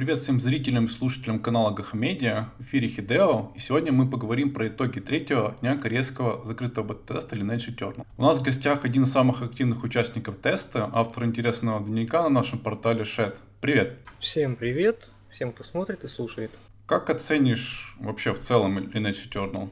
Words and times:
Привет 0.00 0.18
всем 0.18 0.40
зрителям 0.40 0.86
и 0.86 0.88
слушателям 0.88 1.38
канала 1.38 1.72
Гахамедиа. 1.72 2.46
В 2.58 2.62
эфире 2.62 2.88
Хидео. 2.88 3.52
И 3.54 3.58
сегодня 3.58 3.92
мы 3.92 4.08
поговорим 4.08 4.50
про 4.50 4.68
итоги 4.68 4.98
третьего 4.98 5.54
дня 5.60 5.76
корейского 5.76 6.42
закрытого 6.46 6.86
бета-теста 6.86 7.36
Lineage 7.36 7.76
Eternal. 7.76 8.06
У 8.16 8.22
нас 8.22 8.38
в 8.38 8.42
гостях 8.42 8.86
один 8.86 9.02
из 9.02 9.12
самых 9.12 9.42
активных 9.42 9.84
участников 9.84 10.38
теста, 10.38 10.88
автор 10.94 11.26
интересного 11.26 11.84
дневника 11.84 12.22
на 12.22 12.30
нашем 12.30 12.60
портале 12.60 13.02
Shed. 13.02 13.36
Привет. 13.60 13.98
Всем 14.20 14.56
привет. 14.56 15.10
Всем, 15.28 15.52
кто 15.52 15.64
смотрит 15.64 16.02
и 16.02 16.08
слушает. 16.08 16.50
Как 16.86 17.10
оценишь 17.10 17.94
вообще 18.00 18.32
в 18.32 18.38
целом 18.38 18.78
Lineage 18.78 19.28
Eternal? 19.30 19.68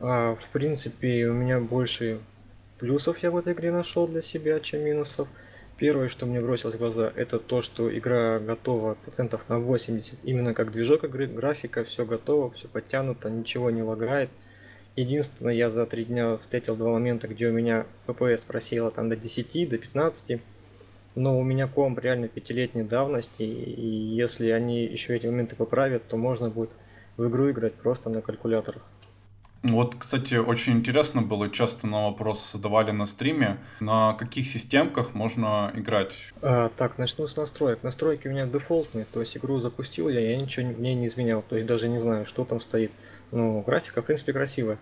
А, 0.00 0.36
в 0.36 0.48
принципе, 0.54 1.26
у 1.26 1.34
меня 1.34 1.60
больше 1.60 2.20
плюсов 2.78 3.18
я 3.18 3.30
в 3.30 3.36
этой 3.36 3.52
игре 3.52 3.72
нашел 3.72 4.08
для 4.08 4.22
себя, 4.22 4.58
чем 4.58 4.86
минусов. 4.86 5.28
Первое, 5.78 6.08
что 6.08 6.24
мне 6.24 6.40
бросилось 6.40 6.76
в 6.76 6.78
глаза, 6.78 7.12
это 7.14 7.38
то, 7.38 7.60
что 7.60 7.94
игра 7.96 8.38
готова 8.38 8.94
процентов 8.94 9.46
на 9.50 9.58
80. 9.58 10.20
Именно 10.24 10.54
как 10.54 10.72
движок 10.72 11.04
игры, 11.04 11.26
графика, 11.26 11.84
все 11.84 12.06
готово, 12.06 12.50
все 12.52 12.66
подтянуто, 12.66 13.28
ничего 13.28 13.70
не 13.70 13.82
лагает. 13.82 14.30
Единственное, 14.96 15.52
я 15.52 15.68
за 15.68 15.84
три 15.84 16.06
дня 16.06 16.38
встретил 16.38 16.76
два 16.76 16.92
момента, 16.92 17.28
где 17.28 17.48
у 17.48 17.52
меня 17.52 17.86
FPS 18.06 18.44
просела 18.46 18.90
там 18.90 19.10
до 19.10 19.16
10, 19.16 19.68
до 19.68 19.76
15. 19.76 20.40
Но 21.14 21.38
у 21.38 21.42
меня 21.42 21.68
комп 21.68 21.98
реально 21.98 22.28
пятилетней 22.28 22.84
давности, 22.84 23.42
и 23.42 23.86
если 23.86 24.48
они 24.50 24.84
еще 24.84 25.14
эти 25.14 25.26
моменты 25.26 25.56
поправят, 25.56 26.08
то 26.08 26.16
можно 26.16 26.48
будет 26.48 26.70
в 27.18 27.28
игру 27.28 27.50
играть 27.50 27.74
просто 27.74 28.08
на 28.08 28.22
калькуляторах. 28.22 28.82
Вот, 29.62 29.96
кстати, 29.98 30.34
очень 30.34 30.74
интересно 30.74 31.22
было, 31.22 31.50
часто 31.50 31.86
на 31.86 32.06
вопрос 32.06 32.52
задавали 32.52 32.92
на 32.92 33.06
стриме, 33.06 33.58
на 33.80 34.14
каких 34.14 34.46
системках 34.46 35.14
можно 35.14 35.72
играть? 35.74 36.32
А, 36.40 36.68
так, 36.68 36.98
начну 36.98 37.26
с 37.26 37.36
настроек. 37.36 37.82
Настройки 37.82 38.28
у 38.28 38.30
меня 38.30 38.46
дефолтные, 38.46 39.06
то 39.12 39.20
есть 39.20 39.36
игру 39.36 39.58
запустил 39.58 40.08
я, 40.08 40.20
я 40.20 40.36
ничего 40.36 40.66
не, 40.66 40.94
не 40.94 41.06
изменял, 41.06 41.42
то 41.42 41.56
есть 41.56 41.66
даже 41.66 41.88
не 41.88 41.98
знаю, 41.98 42.26
что 42.26 42.44
там 42.44 42.60
стоит. 42.60 42.92
Ну, 43.32 43.62
графика, 43.62 44.02
в 44.02 44.06
принципе, 44.06 44.32
красивая. 44.32 44.78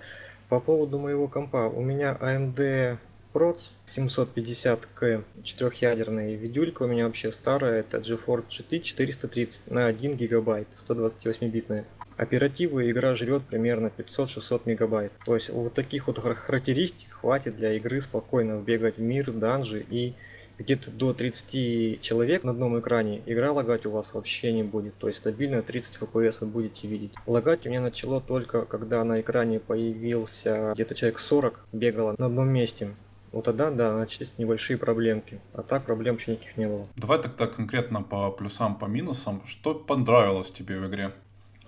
По 0.49 0.61
поводу 0.61 0.99
моего 0.99 1.29
компа, 1.29 1.69
у 1.69 1.81
меня 1.81 2.19
AMD 2.21 2.99
Proц 3.35 3.71
750K, 3.87 5.25
четырехъядерная 5.43 6.37
видюлька 6.37 6.85
у 6.85 6.87
меня 6.87 7.07
вообще 7.07 7.33
старая, 7.33 7.81
это 7.81 7.99
GeForce 7.99 8.47
GT 8.49 8.81
430 8.81 9.71
на 9.71 9.87
1 9.87 10.17
гигабайт, 10.17 10.69
128-битная. 10.87 11.85
Оперативы 12.17 12.91
игра 12.91 13.15
жрет 13.15 13.43
примерно 13.43 13.91
500-600 13.97 14.63
мегабайт. 14.67 15.13
То 15.25 15.35
есть 15.35 15.51
вот 15.51 15.75
таких 15.75 16.07
вот 16.07 16.19
характеристик 16.19 17.13
хватит 17.13 17.57
для 17.57 17.73
игры 17.75 18.01
спокойно 18.01 18.61
бегать 18.61 18.99
в 18.99 19.03
мир, 19.03 19.31
данжи 19.33 19.85
и 19.89 20.15
где-то 20.59 20.91
до 20.91 21.13
30 21.13 22.01
человек 22.01 22.45
на 22.45 22.53
одном 22.53 22.79
экране 22.79 23.23
игра 23.27 23.53
лагать 23.53 23.87
у 23.87 23.91
вас 23.91 24.15
вообще 24.15 24.53
не 24.53 24.63
будет. 24.63 24.95
То 24.99 25.09
есть 25.09 25.19
стабильно 25.19 25.63
30 25.63 25.99
FPS 26.01 26.37
вы 26.41 26.47
будете 26.47 26.87
видеть. 26.87 27.13
Лагать 27.27 27.67
у 27.67 27.71
меня 27.71 27.81
начало 27.81 28.21
только 28.21 28.65
когда 28.65 29.03
на 29.05 29.21
экране 29.21 29.59
появился 29.59 30.73
где-то 30.75 30.95
человек 30.95 31.19
40 31.19 31.67
бегало 31.73 32.15
на 32.19 32.27
одном 32.27 32.49
месте. 32.49 32.95
Вот 33.33 33.47
тогда, 33.47 33.73
да, 33.73 33.99
начались 33.99 34.35
небольшие 34.39 34.79
проблемки. 34.79 35.41
А 35.55 35.63
так 35.63 35.85
проблем 35.87 36.15
вообще 36.15 36.33
никаких 36.33 36.57
не 36.57 36.69
было. 36.69 36.87
Давай 36.95 37.21
тогда 37.21 37.49
конкретно 37.49 38.01
по 38.01 38.31
плюсам, 38.31 38.79
по 38.79 38.85
минусам. 38.85 39.43
Что 39.45 39.75
понравилось 39.75 40.53
тебе 40.53 40.79
в 40.79 40.87
игре? 40.87 41.13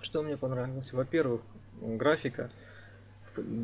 Что 0.01 0.23
мне 0.23 0.37
понравилось? 0.37 0.93
Во-первых, 0.93 1.41
графика. 1.81 2.49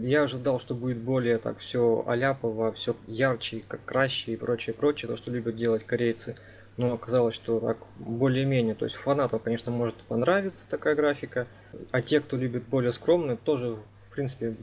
Я 0.02 0.24
ожидал, 0.24 0.60
что 0.60 0.76
будет 0.76 0.98
более 0.98 1.40
так 1.40 1.58
все 1.58 2.04
аляпово, 2.08 2.72
все 2.74 2.96
ярче, 3.08 3.64
как 3.68 3.84
краще 3.86 4.34
и 4.34 4.36
прочее, 4.36 4.76
прочее, 4.76 5.10
то, 5.10 5.16
что 5.16 5.32
любят 5.32 5.56
делать 5.56 5.84
корейцы. 5.84 6.36
Но 6.78 6.94
оказалось, 6.94 7.36
что 7.36 7.60
так 7.60 7.78
более-менее. 7.98 8.76
То 8.76 8.86
есть 8.86 8.96
фанатам, 8.96 9.40
конечно, 9.40 9.72
может 9.72 9.96
понравиться 10.04 10.68
такая 10.70 10.96
графика. 10.96 11.48
А 11.92 12.02
те, 12.02 12.20
кто 12.20 12.38
любит 12.38 12.64
более 12.68 12.92
скромную, 12.92 13.38
тоже, 13.38 13.78
в 14.10 14.14
принципе, 14.14 14.56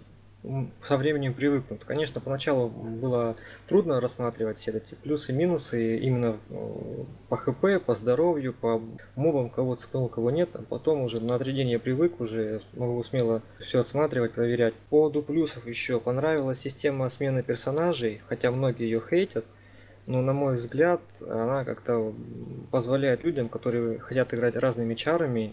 со 0.83 0.96
временем 0.96 1.34
привыкнут. 1.34 1.84
Конечно, 1.84 2.20
поначалу 2.20 2.69
было 2.69 3.37
трудно 3.69 4.00
рассматривать 4.00 4.56
все 4.56 4.70
эти 4.70 4.94
плюсы 4.94 5.32
и 5.32 5.34
минусы 5.34 5.98
именно 5.98 6.38
э, 6.48 7.04
по 7.28 7.37
ХП, 7.37 7.84
по 7.84 7.94
здоровью, 7.94 8.54
по 8.54 8.81
мобам, 9.16 9.50
кого 9.50 9.75
цепнул, 9.75 10.09
кого 10.09 10.31
нет. 10.31 10.48
А 10.54 10.62
потом 10.62 11.03
уже 11.03 11.20
на 11.20 11.38
три 11.38 11.53
дня 11.53 11.64
я 11.64 11.78
привык, 11.78 12.20
уже 12.20 12.62
могу 12.72 13.03
смело 13.04 13.42
все 13.59 13.81
отсматривать, 13.81 14.32
проверять. 14.32 14.72
По 14.75 14.97
поводу 14.97 15.22
плюсов 15.22 15.66
еще 15.66 16.00
понравилась 16.00 16.60
система 16.60 17.10
смены 17.10 17.43
персонажей, 17.43 18.22
хотя 18.26 18.50
многие 18.50 18.84
ее 18.84 19.03
хейтят. 19.06 19.44
Но 20.06 20.22
на 20.22 20.32
мой 20.32 20.54
взгляд, 20.54 21.03
она 21.20 21.64
как-то 21.64 22.14
позволяет 22.70 23.25
людям, 23.25 23.50
которые 23.50 23.98
хотят 23.98 24.32
играть 24.32 24.56
разными 24.56 24.94
чарами, 24.94 25.53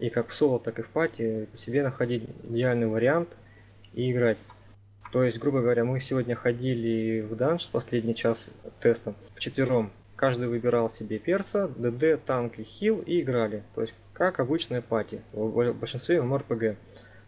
и 0.00 0.08
как 0.08 0.28
в 0.28 0.34
соло, 0.34 0.58
так 0.58 0.80
и 0.80 0.82
в 0.82 0.88
пати, 0.88 1.48
себе 1.54 1.84
находить 1.84 2.24
идеальный 2.42 2.88
вариант– 2.88 3.28
и 3.94 4.10
играть. 4.10 4.38
То 5.12 5.22
есть, 5.22 5.38
грубо 5.38 5.60
говоря, 5.60 5.84
мы 5.84 6.00
сегодня 6.00 6.34
ходили 6.34 7.20
в 7.20 7.36
данж 7.36 7.68
последний 7.68 8.14
час 8.14 8.50
теста 8.80 9.14
вчетвером. 9.36 9.92
Каждый 10.16 10.48
выбирал 10.48 10.90
себе 10.90 11.18
перса, 11.18 11.68
ДД, 11.68 12.24
танк 12.24 12.58
и 12.58 12.64
хил 12.64 13.00
и 13.00 13.20
играли. 13.20 13.62
То 13.74 13.82
есть, 13.82 13.94
как 14.12 14.40
обычная 14.40 14.82
пати, 14.82 15.22
в 15.32 15.72
большинстве 15.72 16.20
МРПГ. 16.20 16.76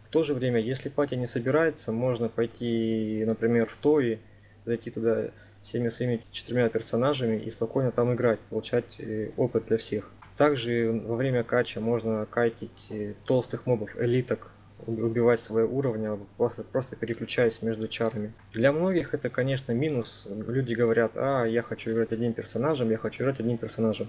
В 0.05 0.09
то 0.09 0.23
же 0.23 0.33
время, 0.33 0.59
если 0.59 0.89
пати 0.89 1.15
не 1.15 1.27
собирается, 1.27 1.91
можно 1.91 2.29
пойти, 2.29 3.23
например, 3.25 3.67
в 3.67 3.75
ТОИ, 3.75 4.19
зайти 4.65 4.91
туда 4.91 5.31
всеми 5.61 5.89
своими 5.89 6.21
четырьмя 6.31 6.69
персонажами 6.69 7.37
и 7.37 7.49
спокойно 7.49 7.91
там 7.91 8.13
играть, 8.13 8.39
получать 8.49 8.99
э, 8.99 9.31
опыт 9.35 9.65
для 9.67 9.77
всех. 9.77 10.11
Также 10.37 10.91
во 11.05 11.15
время 11.15 11.43
кача 11.43 11.81
можно 11.81 12.25
кайтить 12.25 12.87
э, 12.89 13.15
толстых 13.25 13.65
мобов, 13.65 13.99
элиток, 13.99 14.51
убивать 14.85 15.39
свои 15.39 15.63
уровни, 15.63 16.09
просто, 16.37 16.63
просто 16.63 16.95
переключаясь 16.95 17.61
между 17.61 17.87
чарами. 17.87 18.33
Для 18.53 18.71
многих 18.71 19.13
это, 19.13 19.29
конечно, 19.29 19.71
минус. 19.71 20.27
Люди 20.27 20.73
говорят, 20.73 21.11
а, 21.15 21.45
я 21.45 21.61
хочу 21.61 21.91
играть 21.91 22.11
одним 22.11 22.33
персонажем, 22.33 22.89
я 22.89 22.97
хочу 22.97 23.23
играть 23.23 23.39
одним 23.39 23.57
персонажем. 23.57 24.07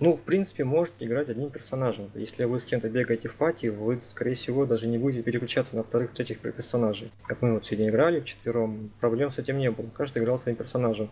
Ну, 0.00 0.16
в 0.16 0.22
принципе, 0.22 0.64
можете 0.64 1.04
играть 1.04 1.28
одним 1.28 1.50
персонажем. 1.50 2.10
Если 2.14 2.44
вы 2.44 2.58
с 2.58 2.64
кем-то 2.64 2.88
бегаете 2.88 3.28
в 3.28 3.36
пати, 3.36 3.66
вы, 3.66 4.00
скорее 4.02 4.34
всего, 4.34 4.66
даже 4.66 4.86
не 4.86 4.98
будете 4.98 5.22
переключаться 5.22 5.76
на 5.76 5.82
вторых, 5.82 6.12
третьих 6.12 6.38
персонажей. 6.40 7.12
Как 7.26 7.42
мы 7.42 7.54
вот 7.54 7.64
сегодня 7.64 7.90
играли 7.90 8.20
вчетвером, 8.20 8.90
проблем 9.00 9.30
с 9.30 9.38
этим 9.38 9.58
не 9.58 9.70
было. 9.70 9.86
Каждый 9.96 10.22
играл 10.22 10.38
своим 10.38 10.56
персонажем. 10.56 11.10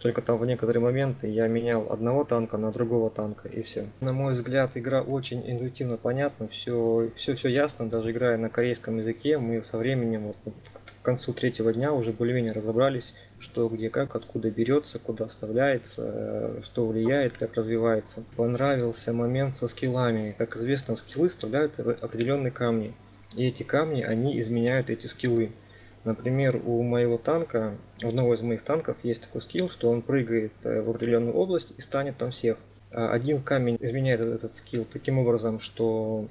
Только 0.00 0.22
там 0.22 0.38
в 0.38 0.46
некоторые 0.46 0.82
моменты 0.82 1.28
я 1.28 1.46
менял 1.46 1.92
одного 1.92 2.24
танка 2.24 2.56
на 2.56 2.72
другого 2.72 3.10
танка 3.10 3.48
и 3.48 3.62
все. 3.62 3.86
На 4.00 4.12
мой 4.12 4.32
взгляд, 4.32 4.72
игра 4.74 5.02
очень 5.02 5.42
интуитивно 5.50 5.98
понятна, 5.98 6.48
все, 6.48 7.10
все, 7.16 7.36
все 7.36 7.48
ясно, 7.48 7.88
даже 7.88 8.10
играя 8.10 8.38
на 8.38 8.48
корейском 8.48 8.98
языке, 8.98 9.36
мы 9.38 9.62
со 9.62 9.76
временем, 9.76 10.28
вот, 10.28 10.54
к 11.02 11.04
концу 11.04 11.32
третьего 11.32 11.72
дня 11.72 11.92
уже 11.92 12.12
более-менее 12.12 12.52
разобрались, 12.52 13.14
что 13.38 13.68
где 13.68 13.88
как, 13.88 14.14
откуда 14.14 14.50
берется, 14.50 14.98
куда 14.98 15.24
оставляется, 15.26 16.62
что 16.62 16.86
влияет, 16.86 17.38
как 17.38 17.54
развивается. 17.54 18.22
Понравился 18.36 19.12
момент 19.12 19.56
со 19.56 19.66
скиллами. 19.66 20.34
Как 20.36 20.56
известно, 20.56 20.96
скиллы 20.96 21.30
вставляются 21.30 21.82
в 21.84 21.88
определенные 21.88 22.50
камни. 22.50 22.94
И 23.36 23.46
эти 23.46 23.62
камни, 23.62 24.02
они 24.02 24.38
изменяют 24.40 24.90
эти 24.90 25.06
скиллы. 25.06 25.52
Например, 26.04 26.60
у 26.64 26.82
моего 26.82 27.18
танка, 27.18 27.76
одного 28.02 28.34
из 28.34 28.40
моих 28.40 28.62
танков 28.62 28.96
есть 29.02 29.22
такой 29.22 29.42
скилл, 29.42 29.68
что 29.68 29.90
он 29.90 30.00
прыгает 30.00 30.52
э, 30.64 30.80
в 30.80 30.88
определенную 30.88 31.34
область 31.34 31.74
и 31.76 31.80
станит 31.82 32.16
там 32.16 32.30
всех. 32.30 32.56
А 32.90 33.12
один 33.12 33.42
камень 33.42 33.76
изменяет 33.80 34.20
этот 34.20 34.56
скилл 34.56 34.86
таким 34.90 35.18
образом, 35.18 35.60
что 35.60 36.26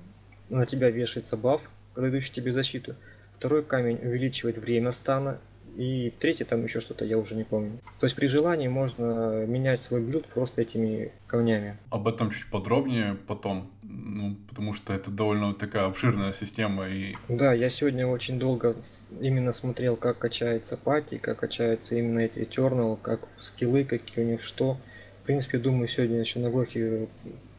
на 0.50 0.66
тебя 0.66 0.90
вешается 0.90 1.38
баф, 1.38 1.62
дающий 1.96 2.34
тебе 2.34 2.52
защиту. 2.52 2.96
Второй 3.38 3.64
камень 3.64 4.00
увеличивает 4.02 4.58
время 4.58 4.92
стана, 4.92 5.40
и 5.76 6.14
третий 6.20 6.44
там 6.44 6.64
еще 6.64 6.82
что-то, 6.82 7.06
я 7.06 7.18
уже 7.18 7.36
не 7.36 7.44
помню. 7.44 7.80
То 8.00 8.06
есть 8.06 8.16
при 8.16 8.28
желании 8.28 8.68
можно 8.68 9.46
менять 9.46 9.82
свой 9.82 10.02
билд 10.02 10.26
просто 10.28 10.62
этими 10.62 11.12
камнями. 11.28 11.78
Об 11.90 12.08
этом 12.08 12.32
чуть 12.32 12.50
подробнее 12.50 13.18
потом, 13.28 13.70
ну, 13.84 14.36
потому 14.48 14.74
что 14.74 14.94
это 14.94 15.12
довольно 15.12 15.54
такая 15.54 15.86
обширная 15.86 16.32
система. 16.32 16.88
И... 16.88 17.16
Да, 17.28 17.54
я 17.54 17.70
сегодня 17.70 18.08
очень 18.08 18.40
долго 18.40 18.76
именно 19.20 19.54
смотрел, 19.54 19.96
как 19.96 20.18
качается 20.18 20.78
пати, 20.78 21.18
как 21.18 21.40
качаются 21.40 21.96
именно 21.96 22.20
эти 22.20 22.40
Eternal, 22.40 22.98
как 23.02 23.28
скиллы, 23.38 23.84
какие 23.84 24.26
у 24.26 24.28
них 24.28 24.42
что. 24.42 24.78
В 25.24 25.26
принципе, 25.26 25.58
думаю, 25.60 25.88
сегодня 25.88 26.20
еще 26.20 26.40
на 26.40 26.50
блоке 26.50 27.08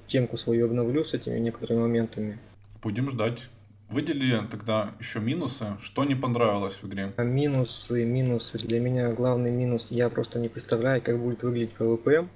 темку 0.08 0.36
свою 0.36 0.66
обновлю 0.66 1.04
с 1.04 1.14
этими 1.14 1.38
некоторыми 1.38 1.80
моментами. 1.80 2.38
Будем 2.82 3.10
ждать. 3.10 3.48
Выдели 3.90 4.40
тогда 4.48 4.94
еще 5.00 5.18
минусы. 5.18 5.76
Что 5.80 6.04
не 6.04 6.14
понравилось 6.14 6.78
в 6.80 6.86
игре? 6.86 7.12
Минусы, 7.18 8.04
минусы. 8.04 8.56
Для 8.56 8.78
меня 8.78 9.10
главный 9.10 9.50
минус, 9.50 9.88
я 9.90 10.08
просто 10.08 10.38
не 10.38 10.48
представляю, 10.48 11.02
как 11.02 11.18
будет 11.18 11.42
выглядеть 11.42 11.74
PvP. 11.76 12.28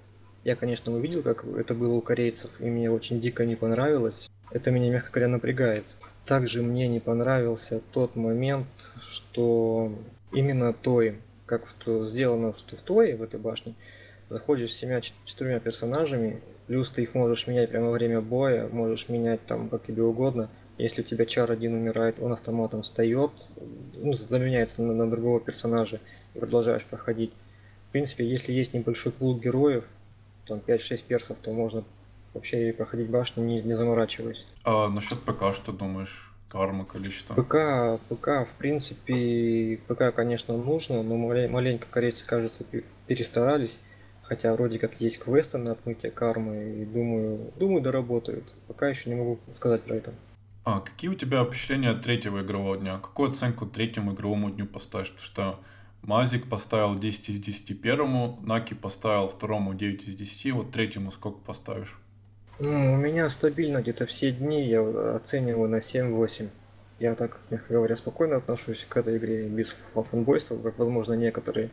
Я, 0.42 0.56
конечно, 0.56 0.92
увидел, 0.92 1.22
как 1.22 1.44
это 1.44 1.74
было 1.74 1.94
у 1.94 2.00
корейцев, 2.00 2.50
и 2.58 2.64
мне 2.64 2.90
очень 2.90 3.20
дико 3.20 3.46
не 3.46 3.54
понравилось. 3.54 4.28
Это 4.50 4.72
меня, 4.72 4.90
мягко 4.90 5.12
говоря, 5.12 5.28
напрягает. 5.28 5.84
Также 6.24 6.60
мне 6.60 6.88
не 6.88 6.98
понравился 6.98 7.80
тот 7.92 8.16
момент, 8.16 8.66
что 9.00 9.92
именно 10.32 10.72
той, 10.72 11.18
как 11.46 11.68
что 11.68 12.08
сделано 12.08 12.52
что 12.56 12.76
в 12.76 12.80
той, 12.80 13.14
в 13.14 13.22
этой 13.22 13.38
башне, 13.38 13.74
заходишь 14.28 14.72
с 14.72 14.76
семя 14.76 15.00
четырьмя 15.00 15.60
персонажами, 15.60 16.42
Плюс 16.66 16.90
ты 16.90 17.02
их 17.02 17.14
можешь 17.14 17.46
менять 17.46 17.70
прямо 17.70 17.86
во 17.86 17.92
время 17.92 18.20
боя, 18.20 18.68
можешь 18.68 19.08
менять 19.08 19.44
там 19.46 19.68
как 19.68 19.84
тебе 19.86 20.02
угодно. 20.02 20.48
Если 20.78 21.02
у 21.02 21.04
тебя 21.04 21.26
чар 21.26 21.50
один 21.50 21.74
умирает, 21.74 22.16
он 22.20 22.32
автоматом 22.32 22.82
встает, 22.82 23.30
ну, 23.94 24.12
заменяется 24.14 24.82
на, 24.82 24.92
на 24.92 25.08
другого 25.08 25.40
персонажа 25.40 26.00
и 26.34 26.38
продолжаешь 26.38 26.84
проходить. 26.84 27.32
В 27.88 27.92
принципе, 27.92 28.26
если 28.26 28.52
есть 28.52 28.74
небольшой 28.74 29.12
пул 29.12 29.38
героев, 29.38 29.84
там 30.46 30.60
5-6 30.66 31.04
персов, 31.06 31.36
то 31.40 31.52
можно 31.52 31.84
вообще 32.32 32.72
проходить 32.72 33.08
башню, 33.08 33.44
не, 33.44 33.62
не 33.62 33.74
заморачиваясь. 33.74 34.44
А 34.64 34.88
насчет 34.88 35.20
ПК 35.20 35.54
что 35.54 35.72
думаешь? 35.72 36.30
Карма, 36.48 36.84
количество? 36.84 37.34
ПК, 37.34 38.00
ПК, 38.08 38.48
в 38.48 38.54
принципе, 38.58 39.80
ПК, 39.88 40.14
конечно, 40.14 40.56
нужно, 40.56 41.02
но 41.02 41.16
маленько 41.16 41.86
корейцы, 41.90 42.26
кажется, 42.26 42.64
перестарались. 43.06 43.78
Хотя 44.26 44.54
вроде 44.54 44.78
как 44.78 45.00
есть 45.00 45.18
квесты 45.18 45.58
на 45.58 45.72
отмытие 45.72 46.10
кармы, 46.10 46.80
и 46.80 46.84
думаю, 46.84 47.52
думаю, 47.56 47.82
доработают. 47.82 48.54
Пока 48.66 48.88
еще 48.88 49.10
не 49.10 49.16
могу 49.16 49.38
сказать 49.52 49.82
про 49.82 49.96
это. 49.96 50.14
А 50.64 50.80
какие 50.80 51.10
у 51.10 51.14
тебя 51.14 51.44
впечатления 51.44 51.90
от 51.90 52.02
третьего 52.02 52.40
игрового 52.42 52.78
дня? 52.78 52.98
Какую 52.98 53.30
оценку 53.30 53.66
третьему 53.66 54.14
игровому 54.14 54.50
дню 54.50 54.66
поставишь? 54.66 55.10
Потому 55.10 55.24
что 55.24 55.60
Мазик 56.00 56.48
поставил 56.48 56.98
10 56.98 57.28
из 57.28 57.40
10 57.40 57.80
первому, 57.80 58.38
Наки 58.42 58.74
поставил 58.74 59.28
второму 59.28 59.74
9 59.74 60.08
из 60.08 60.16
10, 60.16 60.52
вот 60.52 60.72
третьему 60.72 61.10
сколько 61.10 61.38
поставишь? 61.38 61.98
Ну, 62.58 62.94
у 62.94 62.96
меня 62.96 63.28
стабильно 63.30 63.82
где-то 63.82 64.06
все 64.06 64.30
дни 64.30 64.66
я 64.66 65.16
оцениваю 65.16 65.68
на 65.68 65.80
7-8. 65.80 66.48
Я 67.00 67.14
так, 67.14 67.38
мягко 67.50 67.74
говоря, 67.74 67.96
спокойно 67.96 68.36
отношусь 68.36 68.86
к 68.88 68.96
этой 68.96 69.18
игре 69.18 69.48
без 69.48 69.76
фанбойства, 69.94 70.56
как 70.56 70.78
возможно 70.78 71.14
некоторые 71.14 71.70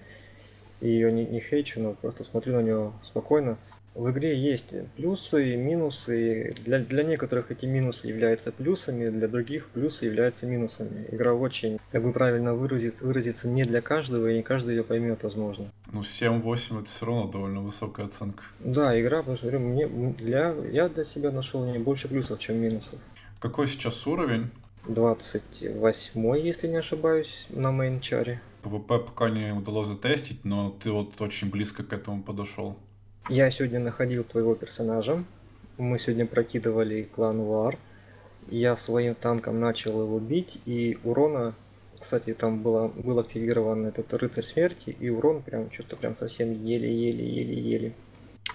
и 0.82 0.90
ее 0.90 1.12
не, 1.12 1.26
не 1.26 1.40
хейчу, 1.40 1.80
но 1.80 1.94
просто 1.94 2.24
смотрю 2.24 2.56
на 2.56 2.62
нее 2.62 2.92
спокойно. 3.04 3.58
В 3.94 4.10
игре 4.10 4.38
есть 4.38 4.68
плюсы 4.96 5.54
и 5.54 5.58
минусы. 5.58 6.56
Для, 6.64 6.80
для 6.80 7.04
некоторых 7.04 7.52
эти 7.52 7.66
минусы 7.66 8.08
являются 8.08 8.54
плюсами, 8.54 9.08
для 9.08 9.28
других 9.28 9.68
плюсы 9.68 10.06
являются 10.06 10.46
минусами. 10.46 11.08
Игра 11.12 11.34
очень, 11.34 11.78
как 11.92 12.04
бы 12.04 12.14
правильно 12.14 12.56
выразиться, 12.56 13.06
выразиться 13.06 13.50
не 13.50 13.64
для 13.64 13.82
каждого, 13.82 14.28
и 14.28 14.38
не 14.38 14.44
каждый 14.44 14.76
ее 14.76 14.86
поймет, 14.86 15.24
возможно. 15.24 15.70
Ну, 15.94 16.02
7-8 16.02 16.82
это 16.82 16.90
все 16.90 17.06
равно 17.06 17.28
довольно 17.28 17.62
высокая 17.62 18.06
оценка. 18.06 18.44
Да, 18.62 19.00
игра, 19.00 19.20
потому 19.20 19.36
что 19.36 19.48
говорю, 19.48 19.68
мне, 19.68 19.88
для, 19.88 20.56
я 20.72 20.88
для 20.88 21.04
себя 21.04 21.32
нашел 21.32 21.66
не 21.66 21.78
больше 21.78 22.08
плюсов, 22.08 22.40
чем 22.40 22.58
минусов. 22.58 22.98
Какой 23.42 23.68
сейчас 23.68 24.08
уровень? 24.08 24.50
28, 24.88 26.38
если 26.38 26.68
не 26.68 26.78
ошибаюсь, 26.78 27.48
на 27.50 27.68
мейн-чаре. 27.68 28.40
ПВП 28.62 29.00
пока 29.00 29.30
не 29.30 29.54
удалось 29.54 29.88
затестить, 29.88 30.46
но 30.46 30.76
ты 30.84 30.92
вот 30.92 31.20
очень 31.20 31.50
близко 31.50 31.84
к 31.84 31.94
этому 31.94 32.24
подошел. 32.24 32.78
Я 33.30 33.50
сегодня 33.52 33.80
находил 33.80 34.24
твоего 34.24 34.56
персонажа. 34.56 35.24
Мы 35.78 36.00
сегодня 36.00 36.26
прокидывали 36.26 37.04
clan 37.04 37.42
war. 37.42 37.78
Я 38.50 38.76
своим 38.76 39.16
танком 39.16 39.60
начал 39.60 40.02
его 40.02 40.20
бить, 40.20 40.60
и 40.66 40.98
урона, 41.04 41.56
кстати, 42.00 42.34
там 42.34 42.62
было, 42.62 42.88
был 42.88 43.20
активирован 43.20 43.86
этот 43.86 44.14
рыцарь 44.14 44.44
смерти, 44.44 44.96
и 45.00 45.10
урон 45.10 45.42
прям 45.44 45.72
что-то 45.72 45.96
прям 45.96 46.16
совсем 46.16 46.52
еле-еле-еле-еле. 46.52 47.94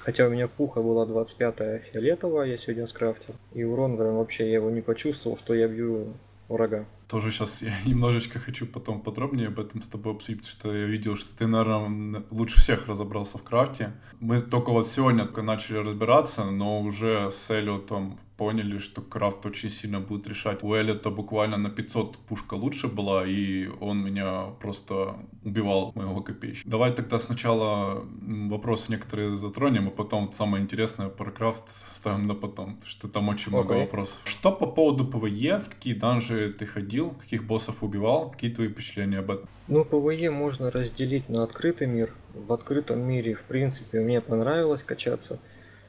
Хотя 0.01 0.27
у 0.27 0.31
меня 0.31 0.49
пуха 0.49 0.83
была 0.83 1.07
25 1.07 1.83
фиолетовая, 1.83 2.47
я 2.47 2.57
сегодня 2.57 2.87
скрафтил. 2.87 3.35
И 3.55 3.65
урон 3.65 3.97
прям 3.97 4.17
вообще 4.17 4.47
я 4.49 4.55
его 4.55 4.71
не 4.71 4.81
почувствовал, 4.81 5.37
что 5.37 5.55
я 5.55 5.69
бью 5.69 6.15
врага. 6.49 6.85
Тоже 7.09 7.31
сейчас 7.31 7.63
я 7.63 7.75
немножечко 7.85 8.39
хочу 8.39 8.67
потом 8.67 9.01
подробнее 9.01 9.49
об 9.49 9.61
этом 9.61 9.83
с 9.83 9.87
тобой 9.87 10.15
обсудить, 10.15 10.41
потому 10.41 10.53
что 10.53 10.75
я 10.75 10.87
видел, 10.87 11.17
что 11.17 11.37
ты, 11.37 11.47
наверное, 11.47 12.25
лучше 12.31 12.59
всех 12.61 12.89
разобрался 12.89 13.39
в 13.39 13.43
крафте. 13.43 13.93
Мы 14.21 14.41
только 14.41 14.71
вот 14.71 14.89
сегодня 14.89 15.25
начали 15.43 15.79
разбираться, 15.79 16.45
но 16.45 16.81
уже 16.81 17.31
с 17.31 17.51
Эллиотом 17.51 18.19
поняли, 18.37 18.79
что 18.79 19.01
крафт 19.01 19.47
очень 19.47 19.71
сильно 19.71 20.01
будет 20.01 20.27
решать. 20.27 20.63
У 20.63 20.75
Эллиота 20.75 21.11
буквально 21.11 21.57
на 21.57 21.71
500 21.71 22.19
пушка 22.19 22.55
лучше 22.55 22.89
была, 22.89 23.27
и 23.27 23.67
он 23.81 24.05
меня 24.05 24.51
просто 24.61 25.17
убивал, 25.43 25.93
моего 25.95 26.21
копейщика. 26.21 26.69
Давай 26.69 26.93
тогда 26.93 27.19
сначала 27.19 28.05
вопросы 28.49 28.93
некоторые 28.93 29.37
затронем, 29.37 29.89
а 29.89 29.91
потом 29.91 30.33
самое 30.33 30.63
интересное 30.63 31.09
про 31.09 31.31
крафт 31.31 31.65
ставим 31.91 32.27
на 32.27 32.35
потом, 32.35 32.75
потому 32.75 32.91
что 32.91 33.09
там 33.09 33.29
очень 33.29 33.53
okay. 33.53 33.57
много 33.57 33.73
вопросов. 33.73 34.21
Что 34.25 34.53
по 34.53 34.67
поводу 34.67 35.07
ПВЕ, 35.07 35.59
в 35.59 35.69
какие 35.69 35.95
данжи 35.95 36.55
ты 36.59 36.67
ходил, 36.67 36.96
каких 37.05 37.45
боссов 37.45 37.83
убивал, 37.83 38.31
какие 38.31 38.53
твои 38.53 38.69
впечатления 38.69 39.19
об 39.19 39.31
этом? 39.31 39.49
Ну, 39.69 39.85
ПВЕ 39.85 40.31
можно 40.31 40.71
разделить 40.71 41.29
на 41.29 41.43
открытый 41.43 41.87
мир. 41.87 42.11
В 42.35 42.53
открытом 42.53 43.01
мире, 43.01 43.35
в 43.35 43.45
принципе, 43.45 44.01
мне 44.01 44.21
понравилось 44.21 44.83
качаться. 44.83 45.39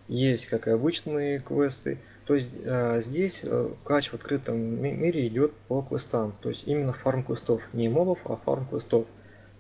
Есть, 0.08 0.46
как 0.46 0.68
и 0.68 0.72
обычные 0.72 1.40
квесты, 1.40 2.00
то 2.28 2.36
есть 2.36 2.50
э, 2.66 3.02
здесь 3.02 3.42
э, 3.44 3.70
кач 3.86 4.10
в 4.10 4.14
открытом 4.14 4.58
мире 4.58 5.28
идет 5.28 5.54
по 5.70 5.82
квестам, 5.82 6.36
то 6.42 6.50
есть 6.50 6.68
именно 6.68 6.92
фарм 6.92 7.24
квестов, 7.24 7.62
не 7.72 7.88
мобов, 7.88 8.20
а 8.26 8.36
фарм 8.36 8.66
квестов. 8.68 9.06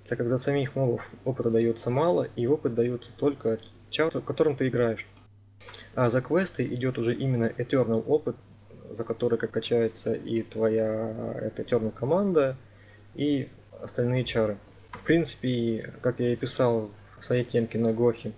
Так 0.05 0.17
как 0.17 0.27
за 0.27 0.37
самих 0.37 0.75
мобов 0.75 1.09
опыта 1.23 1.49
дается 1.49 1.89
мало, 1.89 2.27
и 2.35 2.45
опыт 2.45 2.75
дается 2.75 3.11
только 3.17 3.59
чарту, 3.89 4.21
которым 4.21 4.57
ты 4.57 4.67
играешь. 4.67 5.07
А 5.95 6.09
за 6.09 6.21
квесты 6.21 6.65
идет 6.65 6.97
уже 6.97 7.13
именно 7.13 7.45
Eternal 7.45 8.03
опыт, 8.05 8.35
за 8.91 9.03
который 9.03 9.37
качается 9.37 10.13
и 10.13 10.41
твоя 10.41 11.35
эта 11.41 11.63
Eternal 11.63 11.91
команда, 11.91 12.57
и 13.15 13.49
остальные 13.81 14.23
чары. 14.23 14.57
В 14.91 15.03
принципе, 15.03 15.93
как 16.01 16.19
я 16.19 16.33
и 16.33 16.35
писал 16.35 16.89
в 17.19 17.23
своей 17.23 17.43
темке 17.43 17.77
на 17.77 17.93
Гохе, 17.93 18.33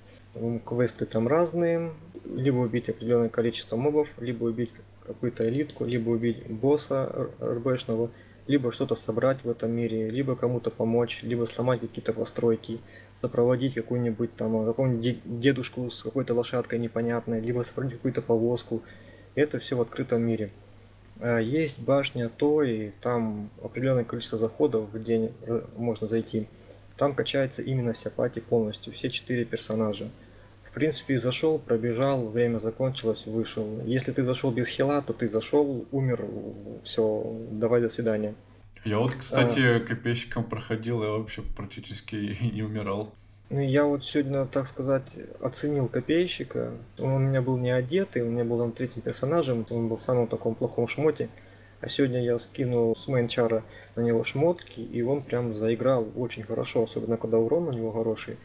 квесты 0.66 1.06
там 1.06 1.28
разные, 1.28 1.92
либо 2.26 2.58
убить 2.58 2.90
определенное 2.90 3.30
количество 3.30 3.76
мобов, 3.78 4.10
либо 4.20 4.46
убить 4.46 4.72
какую-то 5.06 5.48
элитку, 5.50 5.86
либо 5.86 6.10
убить 6.10 6.48
босса 6.50 7.30
РБшного, 7.42 8.12
либо 8.48 8.72
что-то 8.72 8.96
собрать 8.96 9.44
в 9.44 9.50
этом 9.50 9.72
мире, 9.72 10.10
либо 10.10 10.36
кому-то 10.36 10.72
помочь, 10.72 11.24
либо 11.24 11.46
сломать 11.46 11.82
какие-то 11.82 12.14
постройки, 12.14 12.80
сопроводить 13.20 13.76
какую-нибудь 13.76 14.36
там 14.36 14.66
какого-нибудь 14.66 15.40
дедушку 15.40 15.90
с 15.90 16.04
какой-то 16.04 16.34
лошадкой 16.34 16.80
непонятной, 16.80 17.42
либо 17.42 17.64
сопроводить 17.64 17.98
какую-то 17.98 18.22
повозку. 18.22 18.82
Это 19.40 19.58
все 19.58 19.78
в 19.78 19.82
открытом 19.82 20.22
мире. 20.22 20.52
А, 21.22 21.40
есть 21.40 21.80
башня 21.80 22.28
Той, 22.28 22.94
там 23.00 23.50
определенное 23.64 24.04
количество 24.04 24.38
заходов 24.38 24.92
в 24.92 25.02
день 25.02 25.32
э, 25.44 25.62
можно 25.78 26.08
зайти. 26.08 26.48
Там 26.98 27.16
качается 27.16 27.62
именно 27.62 27.94
вся 27.94 28.10
пати 28.10 28.40
полностью, 28.40 28.92
все 28.92 29.10
четыре 29.10 29.46
персонажа. 29.46 30.10
В 30.66 30.74
принципе, 30.74 31.18
зашел, 31.18 31.58
пробежал, 31.58 32.28
время 32.28 32.60
закончилось, 32.60 33.28
вышел. 33.28 33.82
Если 33.86 34.12
ты 34.12 34.26
зашел 34.26 34.52
без 34.52 34.68
хила, 34.68 35.02
то 35.02 35.14
ты 35.14 35.30
зашел, 35.30 35.88
умер, 35.92 36.26
все, 36.84 37.24
давай 37.52 37.80
до 37.80 37.88
свидания. 37.88 38.36
Я 38.84 39.00
вот, 39.00 39.16
кстати, 39.16 39.62
а... 39.62 39.80
копейщиком 39.80 40.44
проходил, 40.44 41.02
я 41.02 41.12
вообще 41.12 41.44
практически 41.44 42.38
не 42.54 42.62
умирал. 42.62 43.14
Ну, 43.50 43.60
я 43.60 43.86
вот 43.86 44.06
сегодня, 44.06 44.46
так 44.46 44.68
сказать, 44.68 45.18
оценил 45.42 45.88
копейщика. 45.88 46.72
Он 47.00 47.12
у 47.12 47.20
меня 47.20 47.42
был 47.42 47.58
не 47.58 47.72
одетый, 47.72 48.22
у 48.22 48.30
меня 48.30 48.44
был 48.44 48.60
он 48.60 48.72
третьим 48.72 49.02
персонажем, 49.02 49.66
он 49.70 49.90
был 49.90 49.98
в 49.98 50.02
самом 50.02 50.28
таком 50.28 50.56
плохом 50.56 50.88
шмоте. 50.88 51.30
А 51.82 51.88
сегодня 51.88 52.24
я 52.24 52.38
скинул 52.38 52.96
с 52.96 53.08
мейнчара 53.08 53.64
на 53.96 54.02
него 54.02 54.24
шмотки, 54.24 54.82
и 54.82 55.02
он 55.02 55.24
прям 55.24 55.54
заиграл 55.54 56.08
очень 56.16 56.44
хорошо, 56.44 56.84
особенно 56.84 57.18
когда 57.18 57.38
урон 57.38 57.70
у 57.70 57.72
него 57.72 57.92
хороший 57.92 58.38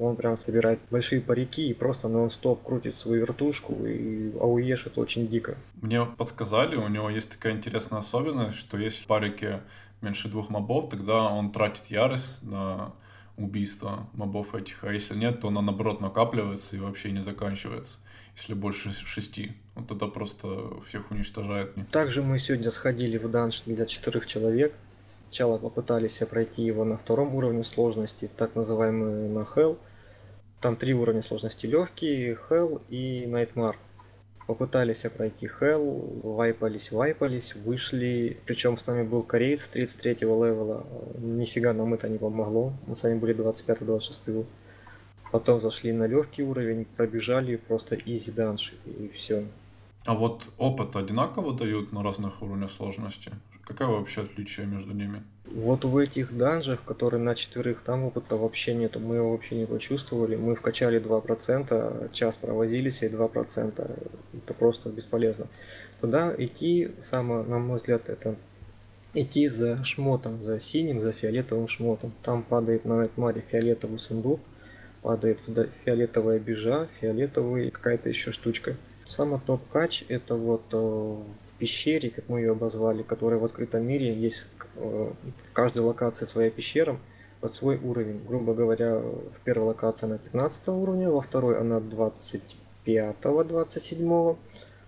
он 0.00 0.16
прям 0.16 0.38
собирает 0.38 0.80
большие 0.90 1.20
парики 1.20 1.68
и 1.68 1.74
просто 1.74 2.08
нон-стоп 2.08 2.62
крутит 2.62 2.96
свою 2.96 3.20
вертушку, 3.20 3.74
и 3.84 4.32
ауешит 4.38 4.96
очень 4.96 5.28
дико. 5.28 5.56
Мне 5.82 6.04
подсказали, 6.04 6.76
у 6.76 6.88
него 6.88 7.10
есть 7.10 7.30
такая 7.30 7.52
интересная 7.52 7.98
особенность, 7.98 8.56
что 8.56 8.78
если 8.78 9.04
в 9.04 9.06
парике 9.06 9.60
меньше 10.00 10.28
двух 10.28 10.48
мобов, 10.48 10.88
тогда 10.88 11.24
он 11.24 11.52
тратит 11.52 11.86
ярость 11.86 12.42
на 12.42 12.92
убийство 13.40 14.08
мобов 14.12 14.54
этих, 14.54 14.84
а 14.84 14.92
если 14.92 15.16
нет, 15.16 15.40
то 15.40 15.48
она 15.48 15.62
наоборот 15.62 16.00
накапливается 16.00 16.76
и 16.76 16.80
вообще 16.80 17.10
не 17.10 17.22
заканчивается. 17.22 18.00
Если 18.36 18.54
больше 18.54 18.92
шести, 18.92 19.52
вот 19.74 19.88
тогда 19.88 20.06
просто 20.06 20.80
всех 20.86 21.10
уничтожает. 21.10 21.74
Также 21.90 22.22
мы 22.22 22.38
сегодня 22.38 22.70
сходили 22.70 23.18
в 23.18 23.30
данж 23.30 23.62
для 23.66 23.86
четырех 23.86 24.26
человек. 24.26 24.74
Сначала 25.24 25.58
попытались 25.58 26.18
пройти 26.28 26.62
его 26.62 26.84
на 26.84 26.96
втором 26.96 27.34
уровне 27.34 27.62
сложности, 27.62 28.30
так 28.36 28.54
называемый 28.54 29.28
на 29.28 29.40
Hell. 29.40 29.78
Там 30.60 30.76
три 30.76 30.92
уровня 30.94 31.22
сложности. 31.22 31.66
Легкий, 31.66 32.36
Hell 32.48 32.82
и 32.88 33.26
Nightmare. 33.26 33.76
Попытались 34.50 35.06
пройти 35.16 35.46
Hell, 35.46 36.22
вайпались, 36.24 36.90
вайпались, 36.90 37.54
вышли. 37.54 38.36
Причем 38.46 38.76
с 38.76 38.84
нами 38.84 39.04
был 39.04 39.22
кореец 39.22 39.68
33 39.68 40.16
левела. 40.22 40.84
Нифига 41.18 41.72
нам 41.72 41.94
это 41.94 42.08
не 42.08 42.18
помогло. 42.18 42.72
Мы 42.88 42.96
с 42.96 43.04
вами 43.04 43.16
были 43.16 43.32
25-26. 43.32 44.44
Потом 45.30 45.60
зашли 45.60 45.92
на 45.92 46.08
легкий 46.08 46.42
уровень, 46.42 46.84
пробежали 46.84 47.54
просто 47.54 47.94
изи 47.94 48.32
данж 48.32 48.74
и 48.86 49.12
все. 49.14 49.44
А 50.04 50.16
вот 50.16 50.42
опыт 50.58 50.96
одинаково 50.96 51.56
дают 51.56 51.92
на 51.92 52.02
разных 52.02 52.42
уровнях 52.42 52.72
сложности? 52.72 53.30
Какое 53.70 53.86
вообще 53.86 54.22
отличие 54.22 54.66
между 54.66 54.92
ними? 54.92 55.22
Вот 55.44 55.84
в 55.84 55.96
этих 55.96 56.36
данжах, 56.36 56.82
которые 56.82 57.22
на 57.22 57.36
четверых, 57.36 57.82
там 57.82 58.02
опыта 58.02 58.36
вообще 58.36 58.74
нету. 58.74 58.98
Мы 58.98 59.16
его 59.16 59.30
вообще 59.30 59.54
не 59.54 59.64
почувствовали. 59.64 60.34
Мы 60.34 60.56
вкачали 60.56 61.00
2%, 61.00 62.12
час 62.12 62.36
провозились, 62.36 63.02
и 63.02 63.06
2%. 63.06 64.08
Это 64.34 64.54
просто 64.54 64.90
бесполезно. 64.90 65.46
Туда 66.00 66.34
идти, 66.36 66.90
самое, 67.00 67.44
на 67.44 67.60
мой 67.60 67.76
взгляд, 67.76 68.08
это 68.08 68.34
идти 69.14 69.46
за 69.46 69.84
шмотом, 69.84 70.42
за 70.42 70.58
синим, 70.58 71.00
за 71.00 71.12
фиолетовым 71.12 71.68
шмотом. 71.68 72.12
Там 72.24 72.42
падает 72.42 72.84
на 72.84 72.96
Найтмаре 72.96 73.44
фиолетовый 73.52 74.00
сундук, 74.00 74.40
падает 75.02 75.38
фиолетовая 75.84 76.40
бежа, 76.40 76.88
фиолетовый 77.00 77.70
какая-то 77.70 78.08
еще 78.08 78.32
штучка. 78.32 78.74
Самый 79.06 79.40
топ-кач 79.40 80.04
это 80.08 80.34
вот 80.36 80.62
э, 80.72 80.76
в 80.76 81.54
пещере, 81.58 82.10
как 82.10 82.28
мы 82.28 82.40
ее 82.40 82.52
обозвали, 82.52 83.02
которая 83.02 83.40
в 83.40 83.44
открытом 83.44 83.84
мире 83.86 84.14
есть 84.14 84.44
э, 84.76 85.12
в 85.44 85.52
каждой 85.52 85.82
локации 85.82 86.26
своя 86.26 86.50
пещера 86.50 86.96
под 87.40 87.54
свой 87.54 87.76
уровень. 87.76 88.22
Грубо 88.26 88.54
говоря, 88.54 88.98
в 88.98 89.40
первой 89.44 89.68
локации 89.68 90.06
она 90.06 90.18
15 90.18 90.68
уровня, 90.68 91.10
во 91.10 91.20
второй 91.20 91.58
она 91.58 91.78
25-27. 91.78 94.36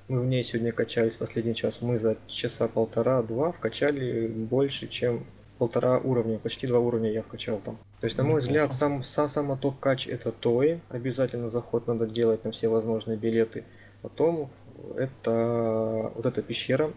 Мы 0.09 0.21
в 0.21 0.27
ней 0.27 0.43
сегодня 0.43 0.73
качались 0.73 1.15
последний 1.15 1.55
час. 1.55 1.81
Мы 1.81 1.99
за 1.99 2.19
часа 2.27 2.67
полтора-два 2.69 3.53
вкачали 3.53 4.27
больше, 4.29 4.89
чем 4.89 5.25
полтора 5.63 5.99
уровня, 5.99 6.39
почти 6.39 6.67
два 6.67 6.81
уровня 6.81 7.13
я 7.13 7.23
вкачал 7.23 7.61
там. 7.65 7.79
То 8.01 8.07
есть, 8.07 8.19
на 8.19 8.25
мой 8.25 8.41
взгляд, 8.41 8.75
сам, 8.75 9.05
сам, 9.05 9.29
сам 9.29 9.57
топ 9.57 9.79
кач 9.79 10.09
это 10.09 10.33
Тои. 10.33 10.81
Обязательно 10.89 11.49
заход 11.49 11.87
надо 11.87 12.09
делать 12.09 12.45
на 12.45 12.51
все 12.51 12.69
возможные 12.69 13.17
билеты. 13.17 13.63
Потом 14.03 14.51
это 14.97 16.13
вот 16.15 16.27
эта 16.27 16.43
пещера, 16.43 16.93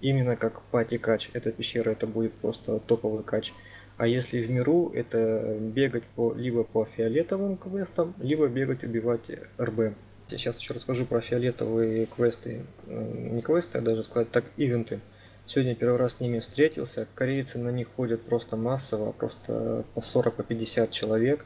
именно 0.00 0.36
как 0.36 0.62
пати 0.62 0.98
кач, 0.98 1.30
эта 1.32 1.52
пещера 1.52 1.90
это 1.90 2.06
будет 2.06 2.32
просто 2.34 2.80
топовый 2.80 3.22
кач. 3.22 3.52
А 3.96 4.08
если 4.08 4.42
в 4.42 4.50
миру, 4.50 4.90
это 4.92 5.56
бегать 5.60 6.02
по, 6.16 6.34
либо 6.34 6.64
по 6.64 6.84
фиолетовым 6.84 7.56
квестам, 7.56 8.14
либо 8.18 8.48
бегать 8.48 8.82
убивать 8.82 9.30
РБ. 9.58 9.94
Сейчас 10.26 10.58
еще 10.58 10.74
расскажу 10.74 11.06
про 11.06 11.20
фиолетовые 11.20 12.06
квесты. 12.06 12.62
Не 12.86 13.40
квесты, 13.40 13.78
а 13.78 13.80
даже 13.82 14.02
сказать 14.02 14.30
так, 14.32 14.44
ивенты. 14.56 15.00
Сегодня 15.46 15.76
первый 15.76 15.98
раз 15.98 16.14
с 16.14 16.20
ними 16.20 16.40
встретился. 16.40 17.06
Корейцы 17.14 17.58
на 17.58 17.68
них 17.68 17.88
ходят 17.94 18.22
просто 18.22 18.56
массово, 18.56 19.12
просто 19.12 19.84
по 19.94 20.00
40-50 20.00 20.86
по 20.86 20.92
человек. 20.92 21.44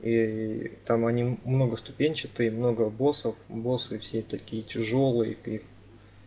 И 0.00 0.72
там 0.84 1.06
они 1.06 1.38
много 1.44 1.76
ступенчатые, 1.76 2.50
много 2.50 2.90
боссов. 2.90 3.34
Боссы 3.48 3.98
все 3.98 4.22
такие 4.22 4.62
тяжелые. 4.62 5.36
Их 5.44 5.62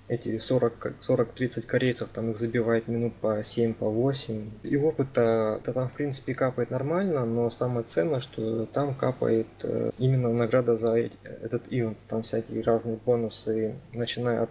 эти 0.09 0.29
40-30 0.29 1.67
корейцев, 1.67 2.09
там 2.11 2.31
их 2.31 2.37
забивает 2.39 2.87
минут 2.87 3.13
по 3.21 3.43
7, 3.43 3.75
по 3.75 3.89
8. 3.89 4.49
И 4.63 4.75
опыта 4.75 5.61
-то 5.63 5.71
там, 5.71 5.87
в 5.87 5.93
принципе, 5.93 6.33
капает 6.33 6.71
нормально, 6.71 7.25
но 7.25 7.51
самое 7.51 7.85
ценное, 7.85 8.19
что 8.19 8.65
там 8.65 8.95
капает 8.95 9.47
э, 9.61 9.91
именно 9.99 10.29
награда 10.29 10.75
за 10.75 10.97
этот 10.97 11.63
ивент. 11.69 11.97
Там 12.07 12.23
всякие 12.23 12.63
разные 12.63 12.97
бонусы, 13.05 13.75
начиная 13.93 14.43
от 14.43 14.49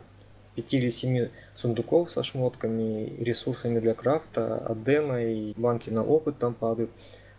5 0.54 0.74
или 0.74 0.90
7 0.90 1.28
сундуков 1.56 2.10
со 2.10 2.22
шмотками, 2.22 3.16
ресурсами 3.18 3.80
для 3.80 3.94
крафта, 3.94 4.58
адена 4.58 5.24
и 5.24 5.54
банки 5.56 5.90
на 5.90 6.04
опыт 6.04 6.38
там 6.38 6.54
падают. 6.54 6.90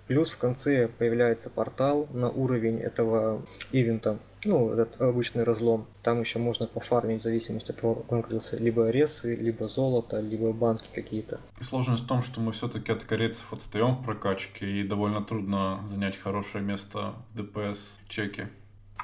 Плюс 0.09 0.31
в 0.31 0.39
конце 0.39 0.87
появляется 0.87 1.51
портал 1.51 2.07
на 2.11 2.31
уровень 2.31 2.79
этого 2.79 3.45
ивента. 3.71 4.17
Ну, 4.43 4.71
этот 4.71 4.99
обычный 4.99 5.43
разлом. 5.43 5.85
Там 6.01 6.19
еще 6.21 6.39
можно 6.39 6.65
пофармить 6.65 7.21
в 7.21 7.23
зависимости 7.23 7.69
от 7.69 7.81
того, 7.81 7.93
как 7.93 8.11
он 8.11 8.19
открылся. 8.21 8.57
Либо 8.57 8.89
ресы, 8.89 9.33
либо 9.33 9.67
золото, 9.67 10.19
либо 10.19 10.51
банки 10.51 10.87
какие-то. 10.95 11.39
И 11.61 11.63
сложность 11.63 12.05
в 12.05 12.07
том, 12.07 12.23
что 12.23 12.41
мы 12.41 12.53
все-таки 12.53 12.91
от 12.91 13.03
корейцев 13.03 13.53
отстаем 13.53 13.97
в 13.97 14.03
прокачке, 14.03 14.65
и 14.65 14.83
довольно 14.83 15.23
трудно 15.23 15.85
занять 15.85 16.17
хорошее 16.17 16.63
место 16.63 17.13
в 17.31 17.37
ДПС 17.37 17.99
чеке. 18.07 18.49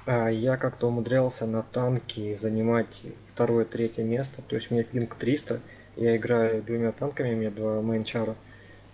А 0.07 0.29
я 0.29 0.57
как-то 0.57 0.88
умудрялся 0.88 1.45
на 1.45 1.62
танке 1.62 2.35
занимать 2.35 3.03
второе, 3.27 3.65
третье 3.65 4.03
место. 4.03 4.41
То 4.41 4.55
есть 4.55 4.71
у 4.71 4.74
меня 4.74 4.83
пинг 4.83 5.13
300. 5.13 5.62
Я 5.97 6.17
играю 6.17 6.63
двумя 6.63 6.91
танками, 6.91 7.35
у 7.35 7.38
меня 7.38 7.51
два 7.51 7.79
мейнчара. 7.83 8.35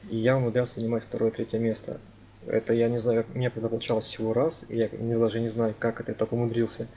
И 0.10 0.18
я 0.18 0.38
умудрялся 0.38 0.80
занимать 0.80 1.04
второе, 1.04 1.32
третье 1.32 1.60
место. 1.60 2.00
Это 2.48 2.74
я 2.74 2.90
не 2.90 2.98
знаю, 2.98 3.24
как 3.24 3.36
мне 3.36 3.50
когда 3.50 3.70
получалось 3.70 4.06
всего 4.06 4.34
раз, 4.34 4.66
и 4.68 4.78
я 4.78 4.90
даже 4.90 5.40
не 5.40 5.48
знаю, 5.48 5.76
как 5.78 6.02
это 6.02 6.12
я 6.12 6.16
так 6.16 6.34
умудрился. 6.34 6.88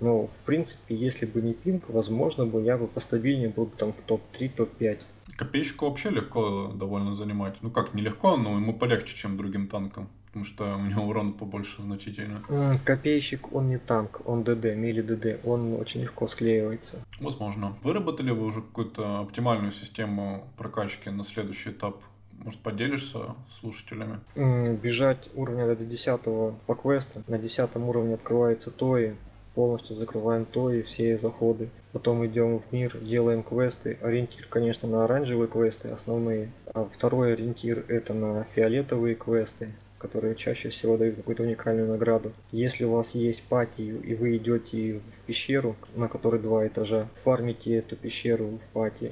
Но, 0.00 0.26
в 0.26 0.36
принципе, 0.44 0.94
если 0.94 1.26
бы 1.26 1.42
не 1.42 1.54
пинг, 1.54 1.84
возможно 1.88 2.46
бы 2.46 2.62
я 2.62 2.76
бы 2.78 2.86
постабильнее 2.86 3.48
был 3.48 3.66
бы 3.66 3.76
там 3.76 3.92
в 3.92 4.00
топ-3, 4.00 4.50
топ-5. 4.56 5.00
Копеечку 5.36 5.86
вообще 5.86 6.10
легко 6.10 6.72
довольно 6.74 7.14
занимать. 7.14 7.56
Ну 7.62 7.70
как, 7.70 7.94
нелегко, 7.94 8.36
но 8.36 8.56
ему 8.56 8.74
полегче, 8.74 9.16
чем 9.16 9.36
другим 9.36 9.68
танкам. 9.68 10.08
Потому 10.26 10.44
что 10.44 10.76
у 10.76 10.80
него 10.82 11.06
урон 11.06 11.32
побольше 11.32 11.82
значительно. 11.82 12.42
Копейщик, 12.84 13.52
он 13.52 13.68
не 13.70 13.78
танк, 13.78 14.20
он 14.24 14.44
ДД, 14.44 14.76
мили 14.76 15.00
ДД, 15.00 15.44
он 15.44 15.72
очень 15.74 16.02
легко 16.02 16.26
склеивается. 16.28 16.98
Возможно. 17.18 17.76
Выработали 17.82 18.30
вы 18.30 18.44
уже 18.44 18.60
какую-то 18.60 19.20
оптимальную 19.20 19.72
систему 19.72 20.46
прокачки 20.56 21.08
на 21.10 21.24
следующий 21.24 21.70
этап 21.70 22.02
может, 22.48 22.60
поделишься 22.60 23.18
слушателями? 23.60 24.20
Бежать 24.34 25.28
уровня 25.34 25.66
до 25.76 25.84
10 25.84 26.20
по 26.66 26.74
квесту. 26.74 27.22
На 27.26 27.38
10 27.38 27.76
уровне 27.76 28.14
открывается 28.14 28.70
Тои. 28.70 29.16
Полностью 29.54 29.96
закрываем 29.96 30.46
Тои, 30.46 30.80
все 30.80 31.18
заходы. 31.18 31.68
Потом 31.92 32.24
идем 32.24 32.60
в 32.60 32.72
мир, 32.72 32.96
делаем 32.98 33.42
квесты. 33.42 33.98
Ориентир, 34.00 34.46
конечно, 34.48 34.88
на 34.88 35.04
оранжевые 35.04 35.48
квесты, 35.48 35.88
основные. 35.88 36.50
А 36.72 36.84
второй 36.84 37.34
ориентир 37.34 37.84
это 37.88 38.14
на 38.14 38.44
фиолетовые 38.54 39.14
квесты 39.14 39.74
которые 39.98 40.36
чаще 40.36 40.68
всего 40.68 40.96
дают 40.96 41.16
какую-то 41.16 41.42
уникальную 41.42 41.88
награду. 41.88 42.32
Если 42.52 42.84
у 42.84 42.92
вас 42.92 43.16
есть 43.16 43.42
пати 43.42 43.82
и 43.82 44.14
вы 44.14 44.36
идете 44.36 45.00
в 45.00 45.26
пещеру, 45.26 45.74
на 45.96 46.06
которой 46.06 46.40
два 46.40 46.64
этажа, 46.68 47.08
фармите 47.24 47.74
эту 47.74 47.96
пещеру 47.96 48.60
в 48.62 48.68
пати, 48.68 49.10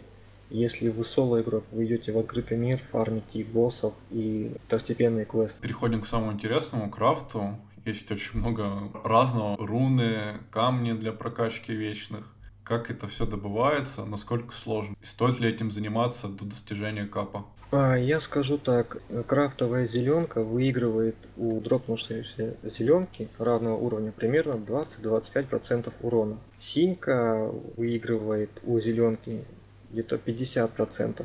если 0.51 0.89
вы 0.89 1.05
соло 1.05 1.41
игрок, 1.41 1.65
вы 1.73 1.87
идете 1.87 2.13
в 2.13 2.19
открытый 2.19 2.57
мир, 2.57 2.79
фармите 2.91 3.45
боссов 3.45 3.95
и 4.11 4.53
второстепенные 4.67 5.25
квесты. 5.25 5.63
Переходим 5.63 6.03
к 6.03 6.07
самому 6.07 6.33
интересному, 6.33 6.91
крафту. 6.91 7.59
Есть 7.85 8.11
очень 8.11 8.41
много 8.41 8.91
разного. 9.05 9.57
Руны, 9.65 10.41
камни 10.51 10.93
для 10.93 11.13
прокачки 11.13 11.73
вечных. 11.73 12.33
Как 12.65 12.91
это 12.91 13.07
все 13.07 13.27
добывается, 13.27 14.05
насколько 14.05 14.53
сложно? 14.53 14.97
И 15.01 15.05
стоит 15.05 15.39
ли 15.39 15.49
этим 15.49 15.71
заниматься 15.71 16.27
до 16.27 16.45
достижения 16.45 17.07
капа? 17.07 17.47
А, 17.71 17.95
я 17.95 18.21
скажу 18.21 18.59
так, 18.59 18.99
крафтовая 19.27 19.87
зеленка 19.87 20.43
выигрывает 20.43 21.17
у 21.37 21.61
дропнувшейся 21.61 22.57
зеленки 22.63 23.29
равного 23.39 23.77
уровня 23.77 24.13
примерно 24.13 24.53
20-25% 24.53 25.93
урона. 26.01 26.39
Синька 26.59 27.51
выигрывает 27.77 28.51
у 28.65 28.79
зеленки 28.81 29.45
где-то 29.97 30.17
50%. 30.17 31.25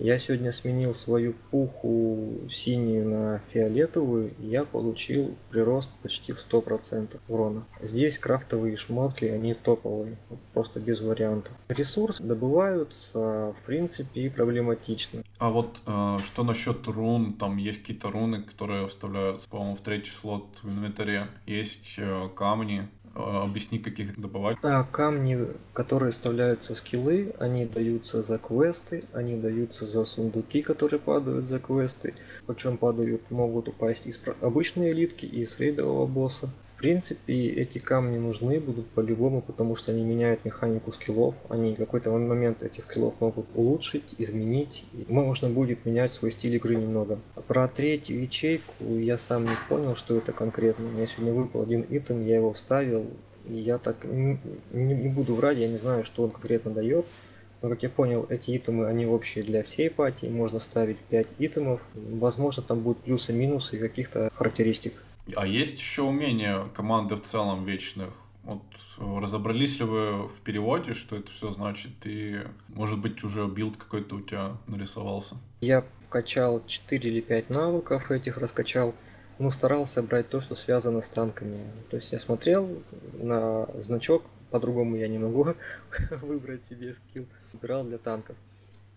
Я 0.00 0.18
сегодня 0.18 0.50
сменил 0.50 0.92
свою 0.92 1.34
пуху 1.52 2.40
синюю 2.50 3.08
на 3.08 3.40
фиолетовую, 3.52 4.34
и 4.40 4.46
я 4.48 4.64
получил 4.64 5.36
прирост 5.50 5.90
почти 6.02 6.32
в 6.32 6.44
100% 6.44 7.16
урона. 7.28 7.64
Здесь 7.80 8.18
крафтовые 8.18 8.76
шмотки, 8.76 9.24
они 9.24 9.54
топовые, 9.54 10.18
просто 10.52 10.80
без 10.80 11.00
вариантов. 11.00 11.52
Ресурсы 11.68 12.24
добываются, 12.24 13.54
в 13.56 13.66
принципе, 13.66 14.30
проблематично. 14.30 15.22
А 15.38 15.50
вот 15.50 15.78
э, 15.86 16.18
что 16.24 16.42
насчет 16.42 16.86
рун? 16.88 17.34
Там 17.34 17.56
есть 17.56 17.82
какие-то 17.82 18.10
руны, 18.10 18.42
которые 18.42 18.88
вставляются, 18.88 19.48
по-моему, 19.48 19.76
в 19.76 19.80
третий 19.80 20.10
слот 20.10 20.58
в 20.62 20.68
инвентаре. 20.68 21.28
Есть 21.46 21.94
э, 21.98 22.28
камни, 22.34 22.88
объясни, 23.14 23.78
каких 23.78 24.18
добывать. 24.18 24.58
Да, 24.62 24.82
камни, 24.84 25.46
которые 25.72 26.12
вставляются 26.12 26.74
в 26.74 26.78
скиллы, 26.78 27.34
они 27.38 27.64
даются 27.64 28.22
за 28.22 28.38
квесты, 28.38 29.04
они 29.12 29.36
даются 29.36 29.86
за 29.86 30.04
сундуки, 30.04 30.62
которые 30.62 31.00
падают 31.00 31.48
за 31.48 31.58
квесты. 31.58 32.14
Причем 32.46 32.76
падают, 32.76 33.30
могут 33.30 33.68
упасть 33.68 34.06
из 34.06 34.20
обычной 34.40 34.90
элитки 34.90 35.26
и 35.26 35.42
из 35.42 35.58
рейдового 35.58 36.06
босса 36.06 36.50
принципе, 36.76 37.48
эти 37.48 37.78
камни 37.78 38.18
нужны 38.18 38.60
будут 38.60 38.86
по-любому, 38.88 39.42
потому 39.42 39.76
что 39.76 39.92
они 39.92 40.02
меняют 40.02 40.44
механику 40.44 40.92
скиллов. 40.92 41.36
Они 41.48 41.74
в 41.74 41.78
какой-то 41.78 42.10
момент 42.10 42.62
этих 42.62 42.84
скиллов 42.84 43.20
могут 43.20 43.46
улучшить, 43.54 44.04
изменить. 44.18 44.84
И 44.92 45.04
можно 45.08 45.48
будет 45.48 45.84
менять 45.84 46.12
свой 46.12 46.32
стиль 46.32 46.54
игры 46.56 46.76
немного. 46.76 47.18
Про 47.46 47.68
третью 47.68 48.20
ячейку 48.20 48.84
я 48.84 49.18
сам 49.18 49.44
не 49.44 49.56
понял, 49.68 49.94
что 49.94 50.16
это 50.16 50.32
конкретно. 50.32 50.86
У 50.86 50.90
меня 50.90 51.06
сегодня 51.06 51.32
выпал 51.32 51.62
один 51.62 51.84
итем, 51.88 52.24
я 52.24 52.36
его 52.36 52.52
вставил. 52.52 53.06
И 53.46 53.54
я 53.54 53.78
так 53.78 54.04
не, 54.04 54.38
не, 54.72 55.08
буду 55.08 55.34
врать, 55.34 55.58
я 55.58 55.68
не 55.68 55.76
знаю, 55.76 56.04
что 56.04 56.22
он 56.22 56.30
конкретно 56.30 56.70
дает. 56.70 57.06
Но, 57.62 57.68
как 57.70 57.82
я 57.82 57.88
понял, 57.88 58.26
эти 58.28 58.56
итемы, 58.56 58.86
они 58.88 59.06
общие 59.06 59.42
для 59.42 59.62
всей 59.62 59.90
пати. 59.90 60.26
Можно 60.26 60.60
ставить 60.60 60.98
5 60.98 61.28
итемов. 61.38 61.80
Возможно, 61.94 62.62
там 62.62 62.80
будут 62.80 63.02
плюсы-минусы 63.04 63.78
каких-то 63.78 64.30
характеристик. 64.34 64.92
А 65.34 65.46
есть 65.46 65.78
еще 65.78 66.02
умения 66.02 66.68
команды 66.74 67.16
в 67.16 67.22
целом 67.22 67.64
вечных? 67.64 68.10
Вот 68.42 68.62
разобрались 68.98 69.78
ли 69.78 69.86
вы 69.86 70.28
в 70.28 70.40
переводе, 70.42 70.92
что 70.92 71.16
это 71.16 71.30
все 71.30 71.50
значит, 71.50 71.92
и, 72.04 72.42
может 72.68 73.00
быть, 73.00 73.24
уже 73.24 73.46
билд 73.46 73.78
какой-то 73.78 74.16
у 74.16 74.20
тебя 74.20 74.56
нарисовался? 74.66 75.36
Я 75.62 75.82
вкачал 76.00 76.62
4 76.66 77.10
или 77.10 77.20
5 77.22 77.48
навыков 77.48 78.10
этих, 78.10 78.36
раскачал, 78.36 78.94
ну, 79.38 79.50
старался 79.50 80.02
брать 80.02 80.28
то, 80.28 80.40
что 80.40 80.56
связано 80.56 81.00
с 81.00 81.08
танками. 81.08 81.58
То 81.90 81.96
есть 81.96 82.12
я 82.12 82.20
смотрел 82.20 82.82
на 83.14 83.66
значок, 83.80 84.24
по-другому 84.50 84.96
я 84.96 85.08
не 85.08 85.18
могу 85.18 85.48
выбрать 86.20 86.62
себе 86.62 86.92
скилл, 86.92 87.26
брал 87.62 87.84
для 87.84 87.96
танков. 87.96 88.36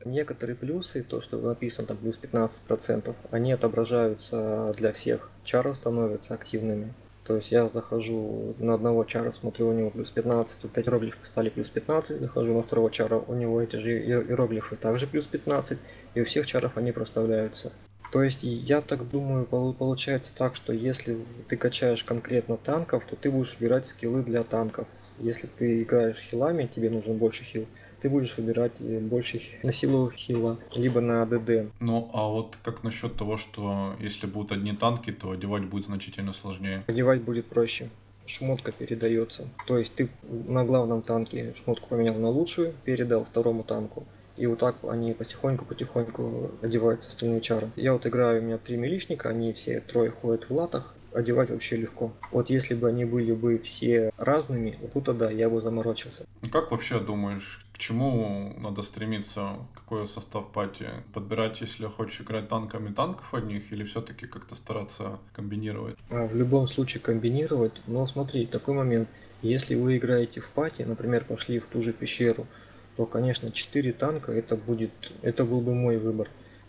Некоторые 0.06 0.56
плюсы, 0.56 1.04
то, 1.04 1.22
что 1.22 1.38
написано 1.38 1.88
там 1.88 1.98
плюс 1.98 2.20
15%, 2.22 3.16
они 3.32 3.52
отображаются 3.52 4.72
для 4.78 4.94
всех 4.94 5.32
чаров, 5.44 5.76
становятся 5.76 6.34
активными. 6.34 6.94
То 7.24 7.36
есть 7.36 7.52
я 7.52 7.68
захожу 7.68 8.56
на 8.58 8.76
одного 8.76 9.04
чара, 9.04 9.32
смотрю, 9.32 9.68
у 9.68 9.74
него 9.74 9.90
плюс 9.90 10.12
15, 10.12 10.60
вот 10.64 10.78
эти 10.78 10.88
иероглифы 10.88 11.18
стали 11.24 11.50
плюс 11.50 11.68
15, 11.68 12.22
захожу 12.22 12.54
на 12.54 12.64
второго 12.64 12.90
чара, 12.90 13.18
у 13.18 13.34
него 13.34 13.62
эти 13.62 13.76
же 13.76 14.00
иероглифы 14.00 14.78
также 14.78 15.08
плюс 15.08 15.26
15, 15.26 15.78
и 16.14 16.22
у 16.22 16.26
всех 16.26 16.46
чаров 16.46 16.78
они 16.78 16.94
проставляются. 16.94 17.74
То 18.14 18.24
есть 18.24 18.44
я 18.44 18.80
так 18.80 19.10
думаю, 19.10 19.46
получается 19.46 20.32
так, 20.34 20.56
что 20.56 20.72
если 20.72 21.18
ты 21.50 21.58
качаешь 21.58 22.06
конкретно 22.06 22.56
танков, 22.56 23.04
то 23.10 23.18
ты 23.18 23.30
будешь 23.30 23.58
выбирать 23.60 23.88
скиллы 23.88 24.24
для 24.24 24.44
танков. 24.44 24.88
Если 25.20 25.48
ты 25.48 25.84
играешь 25.84 26.16
хилами, 26.16 26.70
тебе 26.74 26.90
нужен 26.90 27.18
больше 27.18 27.44
хил, 27.44 27.68
ты 28.00 28.10
будешь 28.10 28.38
выбирать 28.38 28.74
э, 28.80 29.00
больше 29.00 29.42
на 29.64 29.72
силу 29.72 30.12
хила, 30.12 30.58
либо 30.76 31.02
на 31.02 31.26
ДД. 31.26 31.72
Ну, 31.80 32.10
а 32.14 32.28
вот 32.28 32.58
как 32.64 32.84
насчет 32.84 33.16
того, 33.16 33.38
что 33.38 33.96
если 34.00 34.28
будут 34.28 34.52
одни 34.52 34.74
танки, 34.74 35.12
то 35.12 35.32
одевать 35.32 35.66
будет 35.66 35.86
значительно 35.86 36.34
сложнее? 36.34 36.84
Одевать 36.88 37.22
будет 37.22 37.48
проще. 37.48 37.90
Шмотка 38.26 38.72
передается. 38.72 39.48
То 39.68 39.78
есть 39.78 39.96
ты 39.96 40.10
на 40.48 40.66
главном 40.66 41.02
танке 41.02 41.54
шмотку 41.56 41.88
поменял 41.88 42.16
на 42.16 42.30
лучшую, 42.30 42.74
передал 42.84 43.24
второму 43.24 43.64
танку. 43.64 44.06
И 44.36 44.46
вот 44.46 44.60
так 44.60 44.76
они 44.84 45.14
потихоньку-потихоньку 45.14 46.52
одеваются 46.62 47.10
остальные 47.10 47.42
чары. 47.42 47.70
Я 47.76 47.94
вот 47.94 48.06
играю, 48.06 48.42
у 48.42 48.46
меня 48.46 48.58
три 48.60 48.78
милишника, 48.78 49.30
они 49.30 49.52
все 49.54 49.80
трое 49.80 50.12
ходят 50.12 50.50
в 50.50 50.54
латах, 50.54 50.94
одевать 51.14 51.50
вообще 51.50 51.76
легко. 51.78 52.14
Вот 52.32 52.50
если 52.50 52.74
бы 52.74 52.88
они 52.88 53.06
были 53.06 53.32
бы 53.32 53.60
все 53.60 54.12
разными, 54.18 54.78
вот 54.82 55.06
тут 55.06 55.18
да, 55.18 55.32
я 55.32 55.50
бы 55.50 55.62
заморочился. 55.62 56.26
Ну, 56.42 56.50
как 56.50 56.72
вообще 56.72 57.00
думаешь, 57.00 57.66
к 57.74 57.78
чему 57.78 58.54
надо 58.58 58.82
стремиться? 58.82 59.56
Какой 59.76 60.08
состав 60.08 60.52
пати? 60.52 60.88
Подбирать, 61.14 61.62
если 61.62 61.86
хочешь 61.86 62.22
играть 62.22 62.50
танками 62.50 62.94
танков 62.94 63.34
одних, 63.34 63.72
или 63.72 63.84
все-таки 63.84 64.28
как-то 64.28 64.56
стараться 64.56 65.20
комбинировать? 65.34 65.96
А, 66.10 66.28
в 66.28 66.36
любом 66.36 66.68
случае 66.68 67.02
комбинировать, 67.02 67.82
но 67.88 68.06
смотри, 68.06 68.46
такой 68.46 68.76
момент. 68.76 69.08
Если 69.44 69.76
вы 69.76 69.98
играете 69.98 70.42
в 70.42 70.50
пати, 70.50 70.82
например, 70.82 71.24
пошли 71.24 71.60
в 71.60 71.68
ту 71.68 71.82
же 71.82 71.94
пещеру, 71.94 72.48
то, 72.96 73.06
конечно, 73.06 73.52
4 73.52 73.94
танка 73.94 74.32
это 74.32 74.56
будет, 74.56 74.92
это 75.22 75.46
был 75.46 75.62
бы 75.62 75.76
мой 75.76 75.98
выбор. 75.98 76.28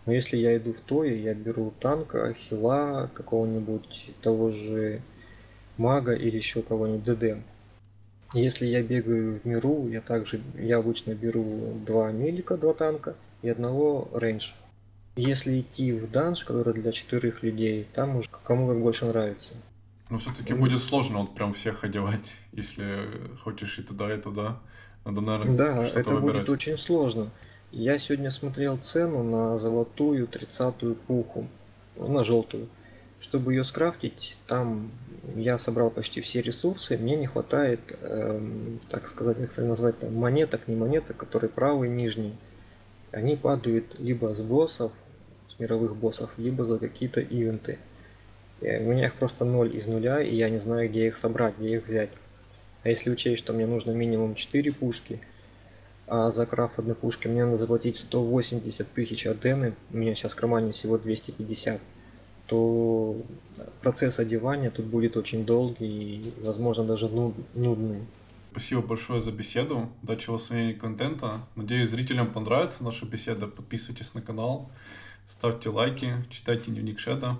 Но 0.09 0.15
если 0.15 0.39
я 0.39 0.57
иду 0.57 0.73
в 0.73 0.81
Тое, 0.81 1.23
я 1.23 1.35
беру 1.35 1.71
танка, 1.81 2.33
хила, 2.33 3.11
какого-нибудь 3.13 4.07
того 4.23 4.51
же 4.51 5.03
мага 5.77 6.15
или 6.15 6.35
еще 6.35 6.63
кого-нибудь 6.63 7.05
ДД. 7.05 7.45
Если 8.33 8.65
я 8.65 8.83
бегаю 8.83 9.39
в 9.39 9.45
миру, 9.45 9.87
я 9.87 10.01
также, 10.01 10.41
я 10.59 10.79
обычно 10.79 11.13
беру 11.13 11.75
два 11.85 12.11
мелика, 12.11 12.57
два 12.57 12.73
танка 12.73 13.17
и 13.43 13.51
одного 13.51 14.09
рейндж. 14.15 14.53
Если 15.17 15.61
идти 15.61 15.93
в 15.93 16.11
данж, 16.11 16.43
который 16.43 16.73
для 16.73 16.91
четырех 16.93 17.43
людей, 17.43 17.87
там 17.93 18.17
уже 18.17 18.31
кому 18.45 18.67
как 18.67 18.81
больше 18.81 19.05
нравится. 19.05 19.57
Но 20.09 20.17
все-таки 20.17 20.55
mm. 20.55 20.59
будет 20.59 20.81
сложно 20.81 21.19
вот 21.19 21.35
прям 21.35 21.53
всех 21.53 21.85
одевать, 21.85 22.33
если 22.53 23.11
хочешь 23.45 23.79
и 23.79 23.83
туда, 23.83 24.15
и 24.15 24.19
туда. 24.19 24.59
Надо, 25.05 25.21
наверное, 25.21 25.55
да, 25.55 25.85
это 25.85 26.15
выбирать. 26.15 26.21
будет 26.23 26.49
очень 26.49 26.79
сложно. 26.79 27.29
Я 27.71 27.99
сегодня 27.99 28.31
смотрел 28.31 28.79
цену 28.79 29.23
на 29.23 29.59
золотую 29.59 30.27
тридцатую 30.27 30.95
пуху, 30.95 31.47
на 31.97 32.25
желтую. 32.25 32.67
Чтобы 33.21 33.53
ее 33.53 33.63
скрафтить, 33.63 34.39
там 34.47 34.91
я 35.37 35.59
собрал 35.59 35.91
почти 35.91 36.23
все 36.23 36.41
ресурсы, 36.41 36.97
мне 36.97 37.15
не 37.17 37.27
хватает, 37.27 37.81
эм, 38.01 38.81
так 38.89 39.07
сказать, 39.07 39.37
как 39.37 39.59
назвать, 39.59 39.99
там, 39.99 40.15
монеток, 40.15 40.67
не 40.67 40.77
монеток, 40.77 41.19
которые 41.19 41.51
правые, 41.51 41.91
нижние. 41.91 42.33
Они 43.13 43.37
падают 43.37 43.99
либо 43.99 44.35
с 44.35 44.41
боссов, 44.41 44.93
с 45.49 45.59
мировых 45.59 45.95
боссов, 45.95 46.31
либо 46.39 46.65
за 46.65 46.79
какие-то 46.79 47.21
ивенты. 47.21 47.79
И 48.63 48.67
у 48.67 48.93
меня 48.93 49.09
их 49.09 49.15
просто 49.15 49.45
ноль 49.45 49.77
из 49.77 49.87
нуля, 49.87 50.23
и 50.23 50.35
я 50.35 50.49
не 50.49 50.59
знаю, 50.59 50.89
где 50.89 51.09
их 51.09 51.17
собрать, 51.17 51.59
где 51.59 51.73
их 51.73 51.87
взять. 51.87 52.11
А 52.83 52.89
если 52.89 53.11
учесть, 53.11 53.43
что 53.43 53.53
мне 53.53 53.67
нужно 53.67 53.91
минимум 53.91 54.37
4 54.37 54.73
пушки– 54.73 55.21
а 56.11 56.31
за 56.31 56.47
крафт 56.47 56.79
одной 56.79 56.95
пушки 56.95 57.29
мне 57.29 57.45
надо 57.45 57.59
заплатить 57.59 57.97
180 57.97 58.93
тысяч 58.93 59.27
адены, 59.27 59.75
у 59.93 59.97
меня 59.97 60.15
сейчас 60.15 60.33
в 60.33 60.37
кармане 60.37 60.73
всего 60.73 60.99
250, 60.99 61.81
то 62.47 63.17
процесс 63.83 64.19
одевания 64.19 64.71
тут 64.71 64.87
будет 64.87 65.17
очень 65.17 65.45
долгий 65.45 66.17
и, 66.17 66.33
возможно, 66.43 66.85
даже 66.85 67.09
нудный. 67.09 68.01
Спасибо 68.51 68.81
большое 68.81 69.21
за 69.21 69.31
беседу. 69.31 69.89
Удачи 70.03 70.31
в 70.31 70.35
освоении 70.35 70.73
контента. 70.73 71.43
Надеюсь, 71.55 71.91
зрителям 71.91 72.33
понравится 72.33 72.83
наша 72.83 73.05
беседа. 73.07 73.47
Подписывайтесь 73.47 74.15
на 74.15 74.23
канал, 74.23 74.71
ставьте 75.27 75.69
лайки, 75.69 76.15
читайте 76.31 76.71
дневник 76.71 76.99
Шеда. 76.99 77.39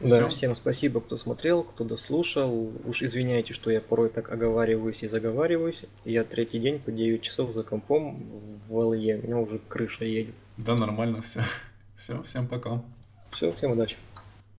Да, 0.00 0.28
всем 0.28 0.54
спасибо, 0.54 1.00
кто 1.00 1.16
смотрел, 1.16 1.62
кто 1.62 1.84
дослушал. 1.84 2.72
Уж 2.84 3.02
извиняйте, 3.02 3.54
что 3.54 3.70
я 3.70 3.80
порой 3.80 4.08
так 4.08 4.30
оговариваюсь 4.30 5.02
и 5.02 5.08
заговариваюсь. 5.08 5.84
Я 6.04 6.24
третий 6.24 6.58
день 6.58 6.78
по 6.78 6.90
9 6.90 7.22
часов 7.22 7.52
за 7.52 7.62
компом 7.62 8.22
в 8.66 8.76
ЛЕ. 8.76 9.18
У 9.18 9.26
меня 9.26 9.38
уже 9.38 9.58
крыша 9.68 10.04
едет. 10.04 10.34
Да, 10.56 10.74
нормально 10.74 11.22
все. 11.22 11.42
Все, 11.96 12.20
всем 12.24 12.48
пока. 12.48 12.82
Все, 13.30 13.52
всем 13.52 13.70
удачи. 13.70 13.96